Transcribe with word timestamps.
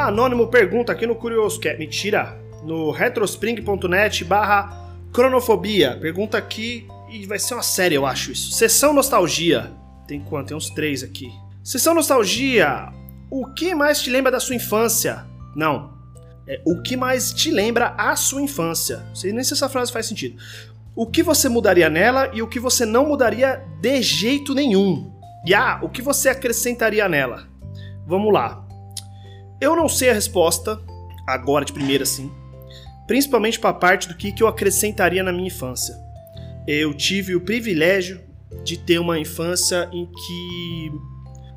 Ah, 0.00 0.06
Anônimo 0.06 0.46
pergunta 0.46 0.92
aqui 0.92 1.06
no 1.06 1.14
Curioscat. 1.14 1.78
Mentira. 1.78 2.34
No 2.64 2.90
retrospring.net 2.90 4.24
barra 4.24 4.96
cronofobia. 5.12 5.98
Pergunta 6.00 6.38
aqui 6.38 6.88
e 7.10 7.26
vai 7.26 7.38
ser 7.38 7.52
uma 7.52 7.62
série, 7.62 7.96
eu 7.96 8.06
acho 8.06 8.32
isso. 8.32 8.52
Sessão 8.52 8.94
Nostalgia. 8.94 9.70
Tem 10.08 10.18
quanto? 10.18 10.48
Tem 10.48 10.56
uns 10.56 10.70
três 10.70 11.02
aqui. 11.02 11.30
Sessão 11.62 11.94
Nostalgia. 11.94 12.90
O 13.30 13.52
que 13.52 13.74
mais 13.74 14.00
te 14.00 14.08
lembra 14.08 14.32
da 14.32 14.40
sua 14.40 14.54
infância? 14.54 15.26
Não. 15.54 15.92
É, 16.48 16.62
o 16.64 16.80
que 16.80 16.96
mais 16.96 17.30
te 17.30 17.50
lembra 17.50 17.88
a 17.98 18.16
sua 18.16 18.40
infância? 18.40 19.04
Não 19.08 19.14
sei 19.14 19.34
nem 19.34 19.44
se 19.44 19.52
essa 19.52 19.68
frase 19.68 19.92
faz 19.92 20.06
sentido. 20.06 20.40
O 20.96 21.06
que 21.06 21.22
você 21.22 21.46
mudaria 21.46 21.90
nela 21.90 22.30
e 22.32 22.40
o 22.40 22.48
que 22.48 22.58
você 22.58 22.86
não 22.86 23.06
mudaria 23.06 23.62
de 23.82 24.00
jeito 24.00 24.54
nenhum? 24.54 25.12
E 25.44 25.52
ah, 25.52 25.78
o 25.82 25.90
que 25.90 26.00
você 26.00 26.30
acrescentaria 26.30 27.06
nela? 27.06 27.46
Vamos 28.06 28.32
lá. 28.32 28.66
Eu 29.60 29.76
não 29.76 29.88
sei 29.90 30.08
a 30.08 30.14
resposta, 30.14 30.80
agora 31.26 31.66
de 31.66 31.72
primeira 31.72 32.04
assim, 32.04 32.32
principalmente 33.06 33.60
para 33.60 33.70
a 33.70 33.74
parte 33.74 34.08
do 34.08 34.14
que, 34.14 34.32
que 34.32 34.42
eu 34.42 34.48
acrescentaria 34.48 35.22
na 35.22 35.32
minha 35.32 35.48
infância. 35.48 35.94
Eu 36.66 36.94
tive 36.94 37.34
o 37.34 37.40
privilégio 37.40 38.20
de 38.64 38.78
ter 38.78 38.98
uma 38.98 39.18
infância 39.18 39.88
em 39.92 40.06
que 40.06 40.92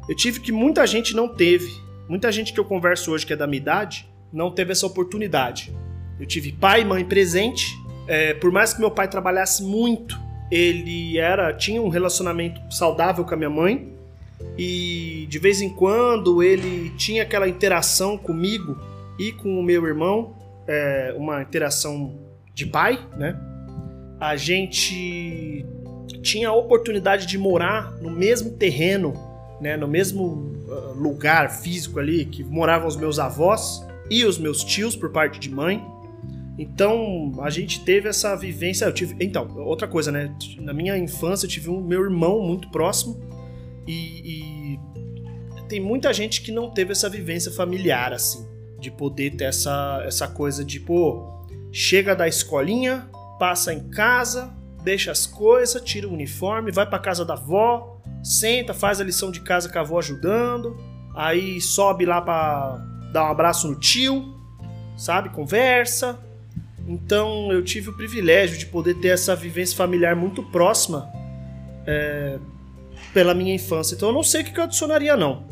eu 0.10 0.16
tive 0.16 0.42
que 0.42 0.52
muita 0.52 0.86
gente 0.86 1.16
não 1.16 1.30
teve. 1.30 1.72
Muita 2.10 2.30
gente 2.30 2.52
que 2.52 2.60
eu 2.60 2.66
converso 2.66 3.12
hoje 3.12 3.26
que 3.26 3.32
é 3.32 3.36
da 3.36 3.48
minha 3.48 3.62
idade 3.62 4.12
não 4.34 4.52
teve 4.52 4.74
essa 4.74 4.86
oportunidade. 4.86 5.74
Eu 6.20 6.26
tive 6.26 6.52
pai 6.52 6.82
e 6.82 6.86
mãe 6.86 7.06
presente. 7.06 7.68
É, 8.06 8.34
por 8.34 8.52
mais 8.52 8.74
que 8.74 8.82
meu 8.82 8.92
pai 8.92 9.08
trabalhasse 9.08 9.64
muito, 9.64 10.20
ele 10.52 11.18
era 11.18 11.54
tinha 11.54 11.82
um 11.82 11.88
relacionamento 11.88 12.60
saudável 12.70 13.24
com 13.24 13.34
a 13.34 13.38
minha 13.38 13.50
mãe 13.50 13.94
e 14.58 15.26
de 15.30 15.40
vez 15.40 15.62
em 15.62 15.70
quando 15.70 16.44
ele 16.44 16.92
tinha 16.92 17.24
aquela 17.24 17.48
interação 17.48 18.17
comigo 18.17 18.78
e 19.17 19.31
com 19.31 19.59
o 19.59 19.64
meu 19.64 19.86
irmão, 19.86 20.36
é, 20.67 21.14
uma 21.17 21.42
interação 21.42 22.20
de 22.54 22.66
pai, 22.66 23.00
né? 23.17 23.40
A 24.20 24.36
gente 24.36 25.66
tinha 26.22 26.50
a 26.50 26.54
oportunidade 26.54 27.26
de 27.26 27.38
morar 27.38 27.94
no 28.00 28.09
mesmo 28.09 28.52
terreno, 28.52 29.14
né, 29.59 29.76
no 29.76 29.88
mesmo 29.88 30.23
uh, 30.67 30.94
lugar 30.95 31.50
físico 31.50 32.00
ali 32.00 32.26
que 32.26 32.44
moravam 32.44 32.88
os 32.88 32.95
meus 32.95 33.20
avós 33.20 33.86
e 34.10 34.23
os 34.23 34.38
meus 34.38 34.64
tios 34.64 34.95
por 34.95 35.10
parte 35.10 35.39
de 35.39 35.50
mãe. 35.50 35.84
Então 36.58 37.34
a 37.42 37.50
gente 37.50 37.84
teve 37.84 38.08
essa 38.08 38.36
vivência. 38.36 38.86
Eu 38.86 38.94
tive, 38.94 39.16
então 39.20 39.58
outra 39.58 39.88
coisa, 39.88 40.12
né? 40.12 40.34
Na 40.60 40.73
minha 40.73 40.98
infância 40.98 41.45
eu 41.45 41.50
tive 41.50 41.70
um 41.70 41.82
meu 41.82 42.04
irmão 42.04 42.42
muito 42.42 42.70
próximo 42.70 43.33
e, 43.88 44.76
e 44.76 44.80
tem 45.67 45.80
muita 45.80 46.14
gente 46.14 46.42
que 46.42 46.52
não 46.52 46.70
teve 46.70 46.92
essa 46.92 47.09
vivência 47.09 47.52
familiar, 47.52 48.14
assim, 48.14 48.48
de 48.80 48.92
poder 48.92 49.36
ter 49.36 49.45
essa, 49.45 50.03
essa 50.06 50.28
coisa 50.28 50.64
de, 50.64 50.80
pô, 50.80 51.28
chega 51.72 52.16
da 52.16 52.28
escolinha, 52.28 53.09
passa 53.39 53.73
em 53.73 53.89
casa, 53.89 54.54
deixa 54.84 55.11
as 55.11 55.26
coisas, 55.26 55.81
tira 55.81 56.08
o 56.08 56.14
uniforme, 56.14 56.72
vai 56.72 56.86
para 56.86 57.00
casa 57.00 57.26
da 57.26 57.34
avó, 57.34 58.02
senta, 58.23 58.73
faz 58.73 59.02
a 59.02 59.04
lição 59.04 59.31
de 59.31 59.42
casa 59.42 59.70
com 59.70 59.78
a 59.78 59.81
avó 59.81 60.00
ajudando, 60.00 60.78
aí 61.16 61.59
sobe 61.59 62.06
lá 62.06 62.22
para 62.22 62.78
dar 63.11 63.26
um 63.26 63.31
abraço 63.31 63.67
no 63.67 63.80
tio, 63.80 64.36
sabe? 64.98 65.30
Conversa. 65.30 66.20
Então 66.88 67.52
eu 67.52 67.64
tive 67.64 67.89
o 67.89 67.94
privilégio 67.94 68.58
de 68.58 68.66
poder 68.66 68.95
ter 68.95 69.09
essa 69.09 69.36
vivência 69.36 69.76
familiar 69.76 70.16
muito 70.16 70.44
próxima 70.44 71.09
é, 71.86 72.38
pela 73.14 73.34
minha 73.34 73.54
infância. 73.54 73.96
Então 73.96 74.09
eu 74.09 74.14
não 74.14 74.23
sei 74.23 74.42
o 74.42 74.46
que 74.46 74.59
eu 74.59 74.64
adicionaria, 74.64 75.18
não. 75.18 75.46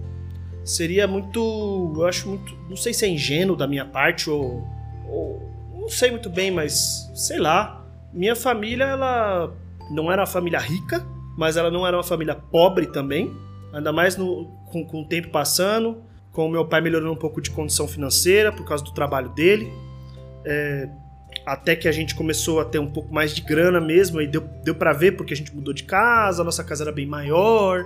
Seria 0.64 1.08
muito. 1.08 1.94
Eu 1.96 2.06
acho 2.06 2.30
muito. 2.30 2.56
Não 2.70 2.76
sei 2.76 2.94
se 2.94 3.06
é 3.06 3.10
ingênuo 3.10 3.56
da 3.56 3.68
minha 3.68 3.86
parte 3.86 4.30
ou. 4.30 4.64
ou 5.10 5.52
não 5.74 5.90
sei 5.90 6.12
muito 6.12 6.30
bem, 6.30 6.52
mas 6.52 7.09
sei 7.16 7.40
lá. 7.40 7.86
Minha 8.14 8.36
família, 8.36 8.84
ela 8.84 9.53
não 9.90 10.12
era 10.12 10.22
uma 10.22 10.28
família 10.28 10.59
rica, 10.59 11.06
mas 11.38 11.56
ela 11.58 11.72
não 11.72 11.88
era 11.88 11.98
uma 11.98 12.03
família 12.03 12.36
pobre 12.36 12.88
também. 12.88 13.34
Ainda 13.74 13.92
mais 13.92 14.18
no, 14.18 14.46
com, 14.72 14.86
com 14.86 15.02
o 15.02 15.06
tempo 15.06 15.30
passando, 15.30 16.04
com 16.31 16.46
o 16.48 16.52
meu 16.52 16.66
pai 16.66 16.81
melhorando 16.81 17.12
um 17.12 17.16
pouco 17.16 17.42
de 17.42 17.50
condição 17.50 17.88
financeira 17.88 18.52
por 18.52 18.66
causa 18.66 18.84
do 18.84 18.92
trabalho 18.92 19.30
dele. 19.30 19.72
É, 20.46 20.90
até 21.46 21.75
que 21.75 21.88
a 21.88 21.92
gente 21.92 22.16
começou 22.16 22.59
a 22.59 22.66
ter 22.66 22.80
um 22.80 22.88
pouco 22.88 23.14
mais 23.14 23.34
de 23.34 23.42
grana 23.42 23.81
mesmo, 23.81 24.22
e 24.22 24.28
deu, 24.28 24.42
deu 24.64 24.75
para 24.75 24.94
ver 24.94 25.14
porque 25.14 25.34
a 25.34 25.38
gente 25.38 25.53
mudou 25.53 25.74
de 25.74 25.84
casa, 25.84 26.42
a 26.42 26.46
nossa 26.46 26.64
casa 26.64 26.84
era 26.84 26.92
bem 26.92 27.06
maior, 27.06 27.86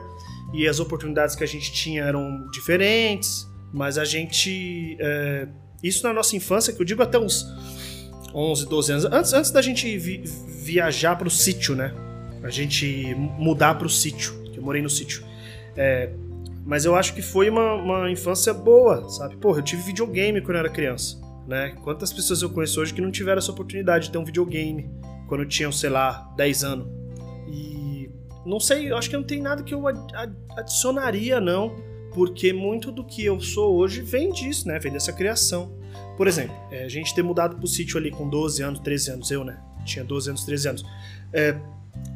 e 0.53 0.67
as 0.67 0.79
oportunidades 0.79 1.35
que 1.35 1.43
a 1.43 1.47
gente 1.47 1.71
tinha 1.71 2.03
eram 2.03 2.47
diferentes, 2.51 3.47
mas 3.73 3.97
a 3.97 4.05
gente. 4.05 4.97
É, 4.99 5.47
isso 5.83 6.05
na 6.05 6.13
nossa 6.13 6.35
infância, 6.35 6.73
que 6.73 6.81
eu 6.81 6.85
digo 6.85 7.01
até 7.01 7.17
uns 7.17 7.45
11, 8.33 8.67
12 8.67 8.91
anos, 8.91 9.05
antes, 9.05 9.33
antes 9.33 9.51
da 9.51 9.61
gente 9.61 9.97
vi, 9.97 10.23
viajar 10.63 11.15
para 11.15 11.27
o 11.27 11.31
sítio, 11.31 11.75
né? 11.75 11.93
A 12.43 12.49
gente 12.49 13.15
mudar 13.15 13.75
para 13.75 13.87
o 13.87 13.89
sítio, 13.89 14.33
que 14.51 14.59
eu 14.59 14.63
morei 14.63 14.81
no 14.81 14.89
sítio. 14.89 15.23
É, 15.75 16.09
mas 16.65 16.85
eu 16.85 16.95
acho 16.95 17.13
que 17.13 17.21
foi 17.21 17.49
uma, 17.49 17.73
uma 17.75 18.11
infância 18.11 18.53
boa, 18.53 19.07
sabe? 19.09 19.35
Porra, 19.37 19.59
eu 19.59 19.63
tive 19.63 19.83
videogame 19.83 20.41
quando 20.41 20.55
eu 20.55 20.59
era 20.59 20.69
criança 20.69 21.24
né? 21.47 21.75
Quantas 21.83 22.11
pessoas 22.11 22.41
eu 22.41 22.49
conheço 22.49 22.79
hoje 22.81 22.93
que 22.93 23.01
não 23.01 23.11
tiveram 23.11 23.39
essa 23.39 23.51
oportunidade 23.51 24.05
de 24.05 24.11
ter 24.11 24.17
um 24.17 24.25
videogame 24.25 24.89
quando 25.27 25.45
tinham, 25.45 25.71
sei 25.71 25.89
lá, 25.89 26.31
10 26.35 26.63
anos? 26.63 26.87
E 27.47 28.09
não 28.45 28.59
sei, 28.59 28.91
eu 28.91 28.97
acho 28.97 29.09
que 29.09 29.15
não 29.15 29.23
tem 29.23 29.41
nada 29.41 29.63
que 29.63 29.73
eu 29.73 29.83
adicionaria, 30.57 31.39
não, 31.39 31.75
porque 32.13 32.53
muito 32.53 32.91
do 32.91 33.03
que 33.03 33.25
eu 33.25 33.39
sou 33.39 33.75
hoje 33.75 34.01
vem 34.01 34.31
disso, 34.31 34.67
né? 34.67 34.79
Vem 34.79 34.91
dessa 34.91 35.11
criação. 35.11 35.77
Por 36.17 36.27
exemplo, 36.27 36.55
é, 36.71 36.85
a 36.85 36.89
gente 36.89 37.13
ter 37.13 37.23
mudado 37.23 37.57
pro 37.57 37.67
sítio 37.67 37.97
ali 37.97 38.09
com 38.09 38.29
12 38.29 38.63
anos, 38.63 38.79
13 38.79 39.11
anos, 39.11 39.31
eu, 39.31 39.43
né? 39.43 39.61
Tinha 39.83 40.03
12 40.03 40.29
anos, 40.29 40.43
13 40.45 40.69
anos. 40.69 40.85
É, 41.33 41.55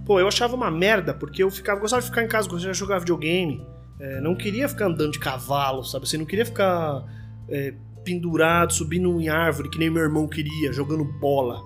pô, 0.05 0.19
eu 0.19 0.27
achava 0.27 0.55
uma 0.55 0.71
merda, 0.71 1.13
porque 1.13 1.43
eu 1.43 1.51
ficava, 1.51 1.79
gostava 1.79 2.01
de 2.01 2.07
ficar 2.07 2.23
em 2.23 2.27
casa, 2.27 2.47
gostava 2.47 2.71
de 2.71 2.79
jogar 2.79 2.99
videogame. 2.99 3.65
É, 3.99 4.21
não 4.21 4.35
queria 4.35 4.69
ficar 4.69 4.85
andando 4.85 5.11
de 5.11 5.19
cavalo, 5.19 5.83
sabe? 5.83 6.05
Assim, 6.05 6.17
não 6.17 6.25
queria 6.25 6.45
ficar 6.45 7.05
é, 7.49 7.73
pendurado, 8.09 8.73
subindo 8.73 9.21
em 9.21 9.29
árvore, 9.29 9.69
que 9.69 9.77
nem 9.77 9.89
meu 9.89 10.01
irmão 10.01 10.27
queria, 10.27 10.73
jogando 10.73 11.03
bola. 11.03 11.63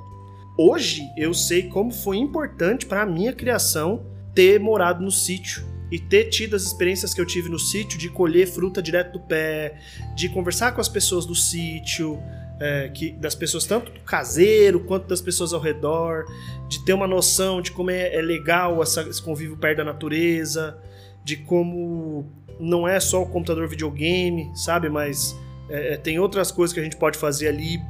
Hoje 0.58 1.02
eu 1.18 1.34
sei 1.34 1.64
como 1.64 1.92
foi 1.92 2.18
importante 2.18 2.86
para 2.86 3.04
a 3.04 3.06
minha 3.06 3.32
criação 3.32 4.06
ter 4.36 4.60
morado 4.60 5.02
no 5.02 5.10
sítio 5.10 5.64
e 5.90 5.98
ter 5.98 6.26
tido 6.26 6.56
as 6.56 6.64
experiências 6.64 7.14
que 7.14 7.22
eu 7.22 7.26
tive 7.26 7.50
no 7.50 7.58
sítio 7.58 7.98
de 7.98 8.10
colher 8.10 8.48
fruta 8.48 8.82
direto 8.82 9.14
do 9.14 9.20
pé, 9.22 9.80
de 10.16 10.28
conversar 10.30 10.74
com 10.74 10.82
as 10.82 10.90
pessoas 10.90 11.26
do 11.26 11.34
sítio, 11.34 12.20
é, 12.60 12.90
que, 12.90 13.12
das 13.14 13.36
pessoas 13.36 13.66
tanto 13.66 13.92
do 13.92 14.00
caseiro 14.02 14.82
quanto 14.82 15.08
das 15.08 15.22
pessoas 15.22 15.54
ao 15.54 15.62
redor, 15.62 16.26
de 16.68 16.84
ter 16.84 16.94
uma 16.94 17.08
noção 17.08 17.62
de 17.62 17.72
como 17.72 17.90
é, 17.90 18.14
é 18.14 18.22
legal 18.22 18.82
essa, 18.82 19.02
esse 19.04 19.22
convívio 19.22 19.56
perto 19.56 19.78
da 19.78 19.86
natureza, 19.86 20.78
de 21.24 21.38
como 21.38 22.30
não 22.60 22.88
é 22.88 23.00
só 23.00 23.22
o 23.22 23.28
computador 23.28 23.68
videogame, 23.68 24.52
sabe, 24.56 24.90
mas 24.90 25.36
é, 25.70 25.94
é, 25.94 25.98
tem 25.98 26.20
outras 26.20 26.52
coisas 26.52 26.74
que 26.74 26.80
a 26.80 26.84
gente 26.84 26.98
pode 26.98 27.18
fazer 27.18 27.48
ali, 27.48 27.82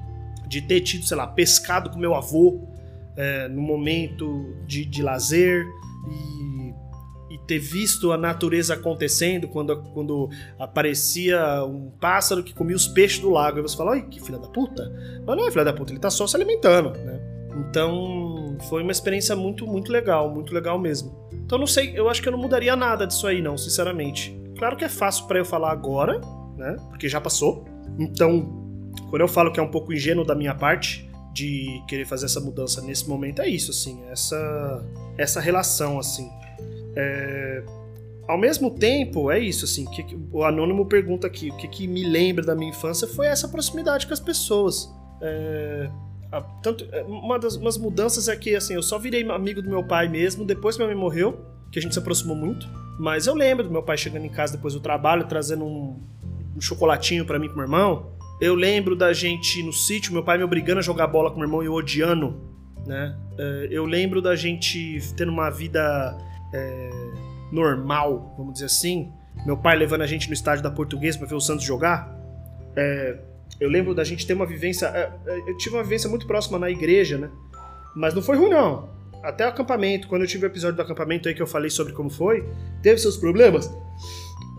de 0.47 0.61
ter 0.61 0.81
tido, 0.81 1.05
sei 1.05 1.17
lá, 1.17 1.25
pescado 1.25 1.89
com 1.89 1.97
meu 1.97 2.13
avô 2.13 2.61
é, 3.15 3.47
no 3.47 3.61
momento 3.61 4.55
de, 4.65 4.85
de 4.85 5.01
lazer 5.01 5.65
e, 6.09 7.33
e, 7.33 7.37
ter 7.47 7.59
visto 7.59 8.11
a 8.11 8.17
natureza 8.17 8.73
acontecendo 8.73 9.47
quando, 9.47 9.81
quando 9.93 10.29
aparecia 10.59 11.63
um 11.63 11.89
pássaro 11.99 12.43
que 12.43 12.53
comia 12.53 12.75
os 12.75 12.87
peixes 12.87 13.19
do 13.19 13.29
lago. 13.29 13.59
E 13.59 13.61
você 13.61 13.75
fala, 13.75 13.93
ai, 13.93 14.03
que 14.03 14.21
filha 14.21 14.37
da 14.37 14.47
puta. 14.47 14.91
Mas 15.25 15.37
não 15.37 15.47
é 15.47 15.51
filha 15.51 15.65
da 15.65 15.73
puta, 15.73 15.91
ele 15.91 15.99
tá 15.99 16.09
só 16.09 16.27
se 16.27 16.35
alimentando, 16.35 16.91
né? 16.91 17.19
Então 17.69 18.57
foi 18.69 18.81
uma 18.81 18.91
experiência 18.91 19.35
muito, 19.35 19.65
muito 19.65 19.91
legal, 19.91 20.29
muito 20.29 20.53
legal 20.53 20.79
mesmo. 20.79 21.15
Então 21.33 21.57
não 21.57 21.67
sei, 21.67 21.93
eu 21.95 22.09
acho 22.09 22.21
que 22.21 22.27
eu 22.27 22.31
não 22.31 22.39
mudaria 22.39 22.75
nada 22.75 23.05
disso 23.05 23.27
aí, 23.27 23.41
não, 23.41 23.57
sinceramente. 23.57 24.35
Claro 24.57 24.75
que 24.75 24.85
é 24.85 24.89
fácil 24.89 25.25
para 25.25 25.39
eu 25.39 25.45
falar 25.45 25.71
agora, 25.71 26.19
né? 26.57 26.77
Porque 26.89 27.07
já 27.07 27.19
passou. 27.19 27.65
Então, 27.99 28.63
quando 29.09 29.21
eu 29.21 29.27
falo 29.27 29.51
que 29.51 29.59
é 29.59 29.63
um 29.63 29.71
pouco 29.71 29.93
ingênuo 29.93 30.25
da 30.25 30.35
minha 30.35 30.55
parte 30.55 31.09
de 31.33 31.81
querer 31.87 32.05
fazer 32.05 32.25
essa 32.25 32.39
mudança 32.39 32.81
nesse 32.81 33.07
momento, 33.09 33.41
é 33.41 33.47
isso, 33.47 33.71
assim, 33.71 34.03
essa 34.09 34.85
essa 35.17 35.39
relação, 35.39 35.99
assim. 35.99 36.29
É... 36.95 37.63
Ao 38.27 38.37
mesmo 38.37 38.71
tempo, 38.71 39.29
é 39.29 39.39
isso, 39.39 39.65
assim, 39.65 39.85
que, 39.85 40.17
o 40.31 40.43
anônimo 40.43 40.85
pergunta 40.85 41.27
aqui, 41.27 41.49
o 41.49 41.57
que, 41.57 41.67
que 41.67 41.87
me 41.87 42.05
lembra 42.07 42.45
da 42.45 42.55
minha 42.55 42.69
infância 42.69 43.05
foi 43.07 43.27
essa 43.27 43.47
proximidade 43.47 44.07
com 44.07 44.13
as 44.13 44.19
pessoas. 44.19 44.89
É... 45.21 45.89
Tanto, 46.63 46.87
é, 46.91 47.03
uma 47.03 47.37
das 47.37 47.55
umas 47.55 47.77
mudanças 47.77 48.27
é 48.27 48.35
que 48.35 48.55
assim, 48.55 48.73
eu 48.73 48.81
só 48.81 48.97
virei 48.97 49.23
amigo 49.29 49.61
do 49.61 49.69
meu 49.69 49.83
pai 49.85 50.09
mesmo 50.09 50.43
depois 50.43 50.75
que 50.75 50.83
minha 50.83 50.91
mãe 50.91 50.99
morreu, 50.99 51.45
que 51.71 51.77
a 51.77 51.81
gente 51.81 51.93
se 51.93 51.99
aproximou 51.99 52.35
muito. 52.35 52.67
Mas 52.99 53.27
eu 53.27 53.35
lembro 53.35 53.63
do 53.63 53.71
meu 53.71 53.83
pai 53.83 53.97
chegando 53.97 54.25
em 54.25 54.29
casa 54.29 54.55
depois 54.55 54.73
do 54.73 54.79
trabalho, 54.79 55.27
trazendo 55.27 55.65
um, 55.65 55.99
um 56.55 56.61
chocolatinho 56.61 57.25
para 57.25 57.39
mim 57.39 57.47
com 57.47 57.55
meu 57.55 57.63
irmão. 57.63 58.13
Eu 58.41 58.55
lembro 58.55 58.95
da 58.95 59.13
gente 59.13 59.63
no 59.63 59.71
sítio, 59.71 60.11
meu 60.11 60.23
pai 60.23 60.37
me 60.37 60.43
obrigando 60.43 60.79
a 60.79 60.81
jogar 60.81 61.07
bola 61.07 61.31
com 61.31 61.37
meu 61.37 61.47
irmão 61.47 61.63
e 61.63 61.67
eu 61.67 61.73
odiando, 61.73 62.41
né? 62.85 63.17
É, 63.37 63.67
eu 63.71 63.85
lembro 63.85 64.21
da 64.21 64.35
gente 64.35 64.99
tendo 65.15 65.31
uma 65.31 65.49
vida 65.49 66.17
é, 66.53 66.89
normal, 67.51 68.33
vamos 68.37 68.53
dizer 68.53 68.65
assim. 68.65 69.11
Meu 69.45 69.57
pai 69.57 69.77
levando 69.77 70.01
a 70.01 70.07
gente 70.07 70.27
no 70.27 70.33
estádio 70.33 70.63
da 70.63 70.71
Portuguesa 70.71 71.17
para 71.17 71.27
ver 71.27 71.35
o 71.35 71.41
Santos 71.41 71.63
jogar. 71.63 72.13
É, 72.75 73.17
eu 73.59 73.69
lembro 73.69 73.93
da 73.93 74.03
gente 74.03 74.25
ter 74.25 74.33
uma 74.33 74.45
vivência. 74.45 74.87
Eu 75.47 75.57
tive 75.57 75.75
uma 75.75 75.83
vivência 75.83 76.09
muito 76.09 76.27
próxima 76.27 76.59
na 76.59 76.69
igreja, 76.69 77.17
né? 77.17 77.29
Mas 77.95 78.13
não 78.13 78.21
foi 78.21 78.37
ruim, 78.37 78.49
não. 78.49 78.89
Até 79.23 79.45
o 79.45 79.49
acampamento, 79.49 80.07
quando 80.07 80.23
eu 80.23 80.27
tive 80.27 80.45
o 80.45 80.47
episódio 80.47 80.75
do 80.75 80.81
acampamento 80.81 81.29
aí 81.29 81.35
que 81.35 81.41
eu 81.41 81.47
falei 81.47 81.69
sobre 81.69 81.93
como 81.93 82.09
foi, 82.09 82.47
teve 82.81 82.99
seus 82.99 83.15
problemas? 83.15 83.71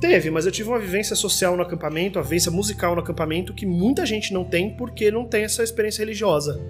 Teve, 0.07 0.31
mas 0.31 0.45
eu 0.45 0.53
tive 0.53 0.69
uma 0.69 0.79
vivência 0.79 1.17
social 1.17 1.57
no 1.57 1.63
acampamento, 1.63 2.19
uma 2.19 2.23
vivência 2.23 2.53
musical 2.53 2.95
no 2.95 3.01
acampamento 3.01 3.55
que 3.55 3.65
muita 3.65 4.05
gente 4.05 4.35
não 4.35 4.45
tem 4.45 4.77
porque 4.77 5.11
não 5.11 5.25
tem 5.25 5.45
essa 5.45 5.63
experiência 5.63 6.01
religiosa 6.01 6.61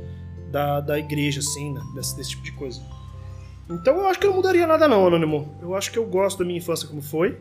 da, 0.52 0.80
da 0.80 0.96
igreja, 1.00 1.40
assim, 1.40 1.74
né? 1.74 1.80
desse, 1.96 2.16
desse 2.16 2.30
tipo 2.30 2.44
de 2.44 2.52
coisa. 2.52 2.80
Então 3.68 3.96
eu 3.96 4.06
acho 4.06 4.20
que 4.20 4.26
eu 4.26 4.30
não 4.30 4.36
mudaria 4.36 4.64
nada 4.68 4.86
não, 4.86 5.04
Anônimo. 5.04 5.52
Eu 5.60 5.74
acho 5.74 5.90
que 5.90 5.98
eu 5.98 6.06
gosto 6.06 6.38
da 6.38 6.44
minha 6.44 6.58
infância 6.58 6.86
como 6.86 7.02
foi. 7.02 7.36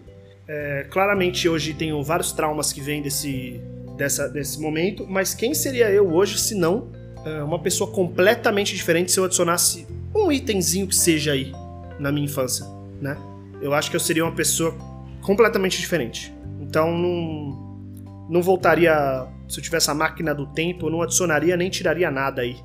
É, 0.47 0.87
claramente 0.89 1.47
hoje 1.47 1.75
tenho 1.75 2.01
vários 2.01 2.31
traumas 2.31 2.73
que 2.73 2.81
vêm 2.81 2.99
desse, 3.03 3.61
dessa, 3.95 4.27
desse 4.27 4.59
momento, 4.59 5.05
mas 5.07 5.35
quem 5.35 5.53
seria 5.53 5.91
eu 5.91 6.11
hoje 6.11 6.39
se 6.39 6.55
não 6.55 6.91
é, 7.23 7.43
uma 7.43 7.59
pessoa 7.59 7.91
completamente 7.91 8.75
diferente 8.75 9.11
se 9.11 9.19
eu 9.19 9.25
adicionasse 9.25 9.85
um 10.15 10.31
itemzinho 10.31 10.87
que 10.87 10.95
seja 10.95 11.33
aí 11.33 11.53
na 11.99 12.11
minha 12.11 12.25
infância, 12.25 12.65
né? 12.99 13.15
Eu 13.61 13.75
acho 13.75 13.91
que 13.91 13.95
eu 13.95 13.99
seria 13.99 14.25
uma 14.25 14.33
pessoa 14.35 14.75
completamente 15.23 15.79
diferente. 15.79 16.33
Então 16.59 16.95
não, 16.95 18.27
não 18.29 18.41
voltaria. 18.41 19.27
Se 19.47 19.59
eu 19.59 19.63
tivesse 19.63 19.89
a 19.89 19.93
máquina 19.93 20.33
do 20.33 20.47
tempo, 20.47 20.87
eu 20.87 20.91
não 20.91 21.01
adicionaria 21.01 21.57
nem 21.57 21.69
tiraria 21.69 22.11
nada 22.11 22.41
aí 22.41 22.57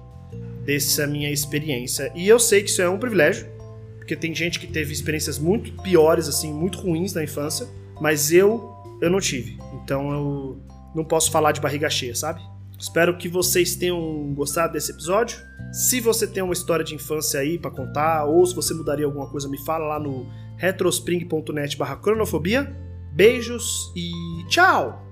dessa 0.64 1.06
minha 1.06 1.30
experiência. 1.30 2.12
E 2.14 2.28
eu 2.28 2.38
sei 2.38 2.62
que 2.62 2.68
isso 2.68 2.82
é 2.82 2.88
um 2.88 2.98
privilégio, 2.98 3.48
porque 3.96 4.14
tem 4.14 4.34
gente 4.34 4.60
que 4.60 4.66
teve 4.66 4.92
experiências 4.92 5.38
muito 5.38 5.72
piores, 5.82 6.28
assim, 6.28 6.52
muito 6.52 6.78
ruins 6.78 7.14
na 7.14 7.24
infância, 7.24 7.66
mas 8.00 8.30
eu 8.32 8.74
eu 9.00 9.08
não 9.08 9.20
tive. 9.20 9.58
Então 9.82 10.12
eu 10.12 10.62
não 10.94 11.04
posso 11.04 11.30
falar 11.30 11.52
de 11.52 11.60
barriga 11.60 11.88
cheia, 11.88 12.14
sabe? 12.14 12.42
Espero 12.78 13.16
que 13.16 13.28
vocês 13.28 13.74
tenham 13.74 14.32
gostado 14.34 14.74
desse 14.74 14.92
episódio. 14.92 15.38
Se 15.72 16.00
você 16.00 16.26
tem 16.26 16.42
uma 16.42 16.52
história 16.52 16.84
de 16.84 16.94
infância 16.94 17.40
aí 17.40 17.58
para 17.58 17.70
contar, 17.70 18.24
ou 18.24 18.44
se 18.46 18.54
você 18.54 18.72
mudaria 18.72 19.04
alguma 19.04 19.28
coisa, 19.28 19.48
me 19.48 19.58
fala 19.64 19.86
lá 19.86 19.98
no 19.98 20.26
retrospring.net/cronofobia. 20.56 22.72
Beijos 23.12 23.92
e 23.96 24.12
tchau! 24.48 25.07